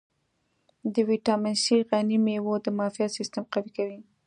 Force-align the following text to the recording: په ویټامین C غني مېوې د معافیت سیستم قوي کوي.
په 0.91 1.01
ویټامین 1.09 1.55
C 1.63 1.65
غني 1.89 2.17
مېوې 2.25 2.55
د 2.61 2.67
معافیت 2.77 3.11
سیستم 3.17 3.43
قوي 3.53 3.71
کوي. 3.77 3.99